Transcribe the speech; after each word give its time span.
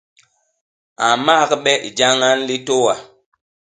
A 1.05 1.07
mmagbe 1.19 1.73
i 1.87 1.89
jañañ 1.97 2.37
litôa. 2.47 2.95